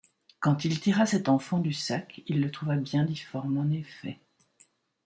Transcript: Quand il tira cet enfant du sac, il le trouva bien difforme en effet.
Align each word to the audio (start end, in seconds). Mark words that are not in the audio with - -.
Quand 0.39 0.65
il 0.65 0.79
tira 0.79 1.05
cet 1.05 1.29
enfant 1.29 1.59
du 1.59 1.73
sac, 1.73 2.21
il 2.25 2.41
le 2.41 2.49
trouva 2.49 2.75
bien 2.75 3.03
difforme 3.05 3.59
en 3.59 3.69
effet. 3.69 4.17